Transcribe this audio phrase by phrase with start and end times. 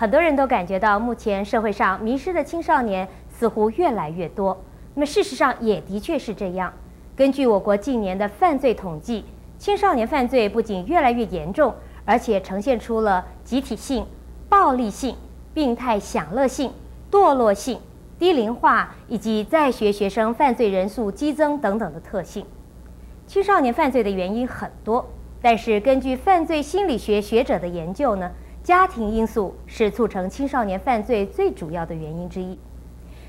[0.00, 4.56] 很多人都感觉到目前社会上迷失的青少年似乎越来越多。
[4.94, 6.72] 那么事实上也的确是这样。
[7.16, 9.24] 根据我国近年的犯罪统计，
[9.58, 11.74] 青少年犯罪不仅越来越严重，
[12.04, 14.06] 而且呈现出了集体性、
[14.48, 15.16] 暴力性、
[15.52, 16.70] 病态享乐性、
[17.10, 17.80] 堕落性、
[18.20, 22.46] 低龄化以及在学学生犯罪人数激增等等的特性。
[23.26, 25.04] 青少年犯罪的原因很多。
[25.42, 28.30] 但是，根据犯罪心理学学者的研究呢，
[28.68, 32.58] 家庭因素是促成青少年犯罪最主要的原因之一。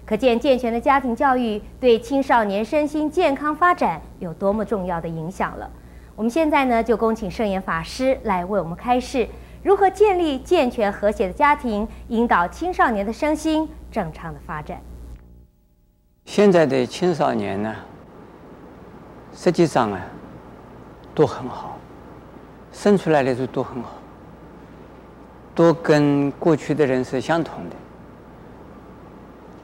[0.05, 5.71] 可见，健全的家庭教育对青少年身心健康发展有多么重要的影响了。
[6.17, 9.25] 我们现在呢，就恭请圣严法师来为我们开示，
[9.63, 14.81] 如何建立健全和谐的家庭，引导青少年的身心正常的发展。
[16.25, 17.73] 现在的青少年呢，
[19.33, 20.01] 实际上啊，
[21.15, 21.77] 都很好。
[22.73, 23.91] 生出来的时候都很好，
[25.59, 27.75] 都跟过去的人是相同的。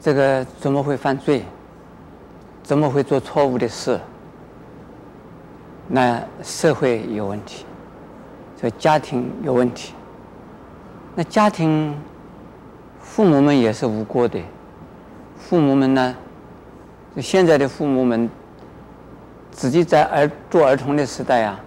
[0.01, 1.45] 这个怎么会犯罪？
[2.61, 3.97] 怎么会做错误的事？
[5.87, 7.65] 那社会有问题，
[8.61, 9.93] 这家庭有问题。
[11.15, 11.97] 那家庭，
[12.99, 14.37] 父母们也是无辜的。
[15.37, 16.13] 父母们呢？
[17.21, 18.29] 现在的父母们，
[19.49, 21.57] 自己在儿做儿童的时代啊。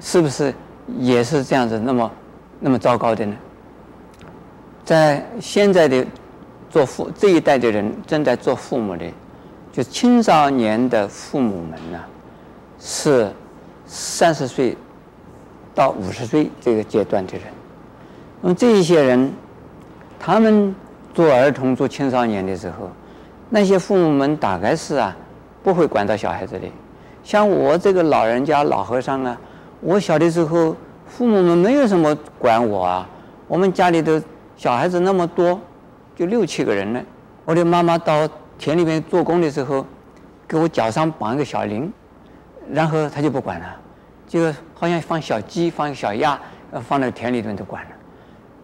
[0.00, 0.52] 是不是
[0.96, 2.10] 也是这样子那么
[2.60, 3.36] 那么糟糕的呢？
[4.84, 6.04] 在现在的
[6.68, 9.04] 做父这一代的人正在做父母的，
[9.70, 12.00] 就青少年的父母们呢，
[12.80, 13.30] 是
[13.86, 14.76] 三十岁
[15.74, 17.42] 到五十岁这个阶段的人。
[18.40, 19.32] 那么这一些人，
[20.18, 20.74] 他们
[21.14, 22.90] 做儿童做青少年的时候，
[23.48, 25.16] 那些父母们大概是啊
[25.62, 26.66] 不会管到小孩子的。
[27.22, 29.38] 像我这个老人家老和尚啊。
[29.80, 30.74] 我小的时候，
[31.08, 33.08] 父母们没有什么管我啊。
[33.46, 34.22] 我们家里的
[34.56, 35.58] 小孩子那么多，
[36.14, 37.02] 就六七个人呢。
[37.46, 39.84] 我的妈妈到田里面做工的时候，
[40.46, 41.90] 给我脚上绑一个小铃，
[42.70, 43.66] 然后她就不管了，
[44.26, 46.38] 就好像放小鸡、放小鸭，
[46.86, 47.90] 放在田里面都管了。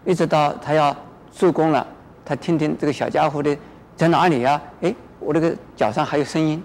[0.05, 0.95] 一直到她要
[1.31, 1.85] 收工了，
[2.23, 3.57] 她听听这个小家伙的
[3.95, 4.61] 在哪里呀？
[4.81, 6.63] 哎，我这个脚上还有声音，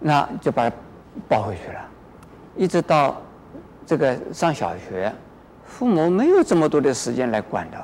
[0.00, 0.76] 那就把它
[1.28, 1.80] 抱回去了，
[2.56, 3.16] 一直到。
[3.90, 5.12] 这个上小学，
[5.64, 7.76] 父母没有这么多的时间来管的。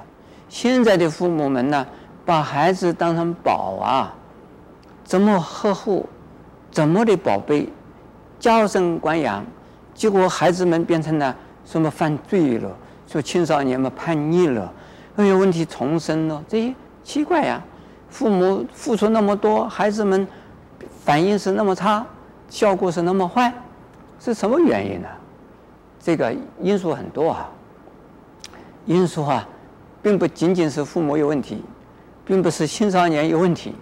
[0.49, 1.85] 现在的父母们呢，
[2.25, 4.15] 把孩子当成宝啊，
[5.03, 6.09] 怎么呵护，
[6.71, 7.69] 怎么的宝贝，
[8.39, 9.45] 娇生惯养，
[9.95, 11.35] 结果孩子们变成了
[11.65, 12.71] 什么犯罪了，
[13.09, 14.73] 说青少年们叛逆了，
[15.17, 17.61] 又有，问题丛生了，这些奇怪呀。
[18.09, 20.25] 父母付出那么多，孩子们
[21.05, 22.07] 反应是那么差，
[22.49, 23.53] 效果是那么坏，
[24.21, 25.09] 是什么原因呢？
[26.07, 27.51] 这个因素很多啊，
[28.85, 29.45] 因素啊，
[30.01, 31.65] 并不仅仅是父母有问题，
[32.25, 33.75] 并不是青少年有问题，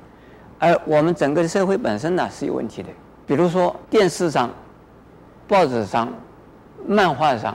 [0.58, 2.88] 而我们整个社会本身呢是有问题的。
[3.26, 4.48] 比如说电视上、
[5.46, 6.10] 报纸上、
[6.88, 7.54] 漫画上，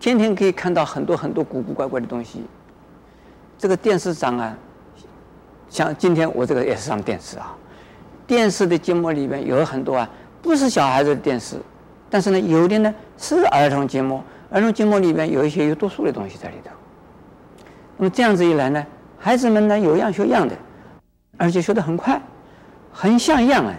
[0.00, 2.42] 天天可以看到很多很多古古怪怪的东西。
[3.56, 4.52] 这个电视上啊，
[5.68, 7.54] 像今天我这个也是上电视啊，
[8.26, 10.10] 电视的节目里面有很多啊，
[10.42, 11.54] 不是小孩子的电视。
[12.14, 16.70] 但是呢，有的呢是儿童节目，儿童节目里面有一些有毒素的东西在里头。
[17.96, 18.86] 那么这样子一来呢，
[19.18, 20.54] 孩子们呢有样学样的，
[21.36, 22.22] 而且学得很快，
[22.92, 23.74] 很像样啊。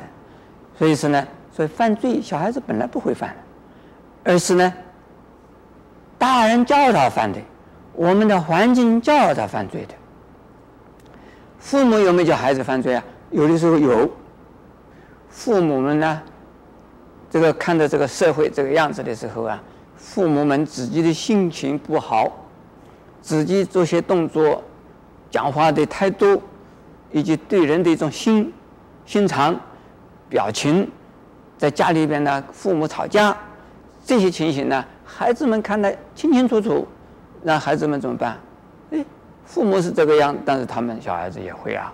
[0.78, 3.34] 所以说呢，所以犯罪小孩子本来不会犯，
[4.26, 4.74] 而是呢，
[6.18, 7.40] 大人教他犯的，
[7.94, 9.94] 我们的环境教他犯罪的。
[11.58, 13.04] 父母有没有教孩子犯罪啊？
[13.32, 14.12] 有的时候有，
[15.30, 16.22] 父母们呢。
[17.36, 19.62] 这个看到这个社会这个样子的时候啊，
[19.98, 22.32] 父母们自己的心情不好，
[23.22, 24.64] 自己做些动作、
[25.30, 26.42] 讲话的态度，
[27.12, 28.54] 以及对人的一种心
[29.06, 29.54] 心肠、
[30.30, 30.90] 表情，
[31.58, 33.38] 在家里边呢，父母吵架，
[34.06, 36.88] 这些情形呢，孩子们看得清清楚楚，
[37.44, 38.38] 让孩子们怎么办？
[38.92, 39.06] 哎，
[39.44, 41.94] 父母是这个样，但是他们小孩子也会啊，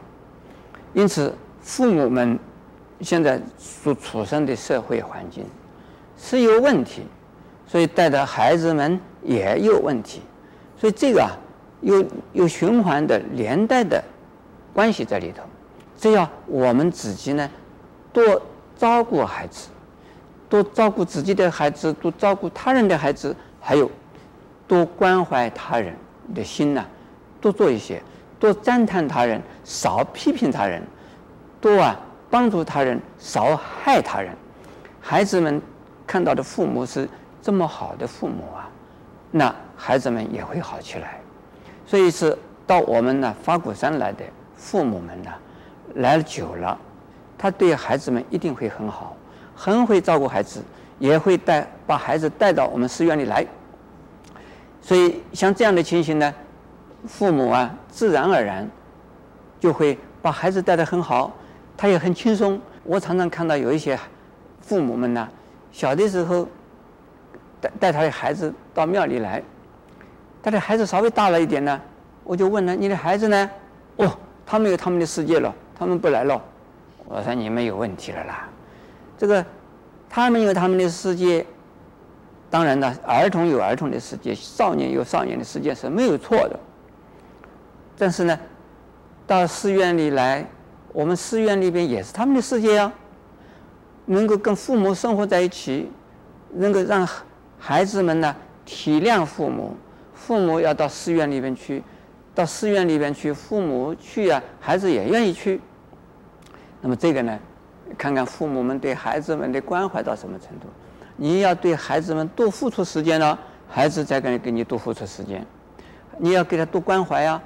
[0.93, 2.37] 因此父母们。
[3.01, 5.43] 现在所处身的社会环境
[6.17, 7.01] 是有问题，
[7.65, 10.21] 所以带的孩子们也有问题，
[10.77, 11.31] 所以这个啊
[11.81, 14.03] 有有循环的连带的
[14.71, 15.41] 关系在里头。
[15.97, 17.49] 只要我们自己呢
[18.13, 18.41] 多
[18.77, 19.69] 照顾孩子，
[20.47, 23.89] 多照顾自己的孩子，多照顾他人的孩子，还有
[24.67, 25.95] 多关怀他人
[26.35, 26.85] 的心呢，
[27.39, 28.01] 多做一些，
[28.39, 30.83] 多赞叹他人，少批评他人，
[31.59, 31.99] 多啊。
[32.31, 34.33] 帮助他人，少害他人，
[35.01, 35.61] 孩子们
[36.07, 37.07] 看到的父母是
[37.41, 38.69] 这么好的父母啊，
[39.29, 41.19] 那孩子们也会好起来。
[41.85, 42.35] 所以是
[42.65, 44.23] 到我们呢法鼓山来的
[44.55, 45.29] 父母们呢，
[45.95, 46.77] 来了久了，
[47.37, 49.15] 他对孩子们一定会很好，
[49.53, 50.63] 很会照顾孩子，
[50.99, 53.45] 也会带把孩子带到我们寺院里来。
[54.81, 56.33] 所以像这样的情形呢，
[57.07, 58.65] 父母啊，自然而然
[59.59, 61.31] 就会把孩子带得很好，
[61.81, 62.61] 他也很轻松。
[62.83, 63.97] 我常常看到有一些
[64.61, 65.27] 父母们呢，
[65.71, 66.47] 小的时候
[67.59, 69.41] 带带他的孩子到庙里来，
[70.43, 71.81] 他的孩子稍微大了一点呢，
[72.23, 73.49] 我就问他：“你的孩子呢？”
[73.97, 76.39] 哦，他们有他们的世界了，他们不来了。
[77.05, 78.47] 我说：“你们有问题了啦，
[79.17, 79.43] 这个
[80.07, 81.43] 他们有他们的世界。”
[82.47, 86.59] 当然呢，儿童有儿童的世界，少年有少年的世界是没有错的。
[87.97, 88.39] 但是呢，
[89.25, 90.45] 到寺院里来，
[90.93, 92.91] 我们寺院里边也是他们的世界啊。
[94.05, 95.89] 能够跟父母生活在一起，
[96.53, 97.07] 能够让
[97.57, 98.35] 孩子们呢
[98.65, 99.75] 体谅父母，
[100.13, 101.81] 父母要到寺院里边去，
[102.33, 105.61] 到寺院里边去，父母去啊，孩子也愿意去。
[106.81, 107.39] 那么这个呢，
[107.97, 110.65] 看看父母们对孩子们的关怀到什么程度。
[111.15, 113.37] 你要对孩子们多付出时间了，
[113.69, 115.45] 孩子才敢给你多付出时间。
[116.17, 117.41] 你要给他多关怀啊，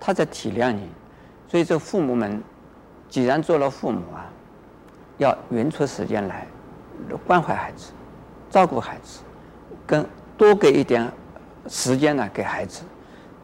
[0.00, 0.88] 他才体谅你。
[1.46, 2.42] 所以这父母们，
[3.10, 4.24] 既然做了父母啊，
[5.18, 6.46] 要匀出时间来
[7.26, 7.92] 关怀孩子，
[8.48, 9.20] 照顾孩子，
[9.86, 10.06] 跟
[10.38, 11.10] 多给一点
[11.66, 12.82] 时间呢给孩子。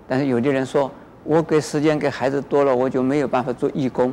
[0.08, 0.90] 但是有的人说，
[1.24, 4.12] 我给时间给孩子多了，我就没有办法做义工，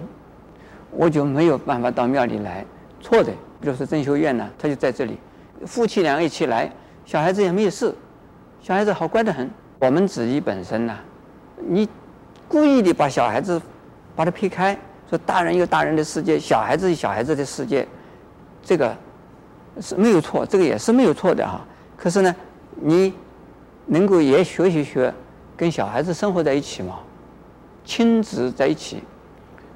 [0.90, 2.66] 我就没有办法到庙里来。
[3.00, 5.20] 错的，比如说正修院呢，他就在这里。
[5.68, 6.72] 夫妻俩一起来，
[7.06, 7.94] 小孩子也没有事，
[8.60, 9.50] 小孩子好乖得很。
[9.80, 10.98] 我们自己本身呢，
[11.58, 11.88] 你
[12.48, 13.62] 故意的把小孩子
[14.16, 14.78] 把他撇开，
[15.14, 17.88] 说大人有大人的世界，小孩子有小孩子的世界，
[18.64, 18.92] 这个
[19.80, 21.62] 是没有错，这个也是没有错的哈。
[21.96, 22.36] 可是呢，
[22.82, 23.14] 你
[23.86, 25.14] 能够也学习学
[25.56, 26.98] 跟小孩子生活在一起嘛，
[27.86, 29.04] 亲子在一起。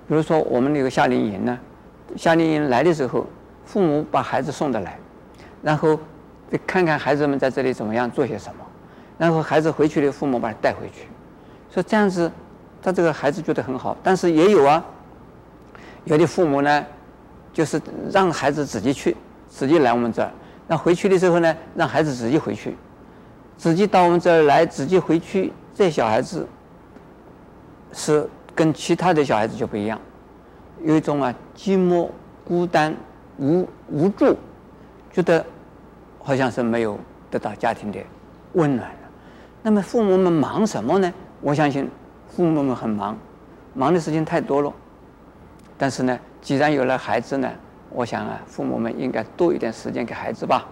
[0.07, 1.59] 比如说我们那个夏令营呢，
[2.15, 3.27] 夏令营来的时候，
[3.63, 4.97] 父母把孩子送的来。
[5.61, 5.99] 然后，
[6.65, 8.65] 看看孩子们在这里怎么样做些什么，
[9.19, 11.07] 然后孩子回去的父母把他带回去，
[11.71, 12.31] 说这样子，
[12.81, 13.95] 他这个孩子觉得很好。
[14.01, 14.83] 但是也有啊，
[16.07, 16.85] 有的父母呢，
[17.53, 17.79] 就是
[18.11, 19.15] 让孩子自己去，
[19.47, 20.31] 自己来我们这儿，
[20.67, 22.75] 那回去的时候呢，让孩子自己回去，
[23.57, 26.47] 自己到我们这儿来，自己回去，这小孩子
[27.91, 29.99] 是跟其他的小孩子就不一样，
[30.81, 32.09] 有一种啊寂寞、
[32.45, 32.95] 孤单、
[33.37, 34.35] 无无助。
[35.11, 35.43] 觉得
[36.21, 36.99] 好像是没有
[37.31, 37.99] 得到家庭的
[38.53, 38.97] 温暖了。
[39.63, 41.11] 那么父母们忙什么呢？
[41.41, 41.89] 我相信
[42.29, 43.17] 父母们很忙，
[43.73, 44.71] 忙的事情太多了。
[45.77, 47.51] 但是呢既然有了孩子呢
[47.89, 50.67] 我想啊父母们应该多一点时间给孩子吧。